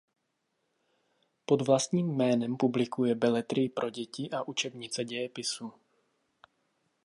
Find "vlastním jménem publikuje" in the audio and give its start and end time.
1.61-3.15